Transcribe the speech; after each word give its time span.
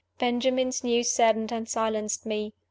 Benjamin's 0.17 0.83
news 0.83 1.11
saddened 1.11 1.51
and 1.51 1.69
silenced 1.69 2.25
me. 2.25 2.53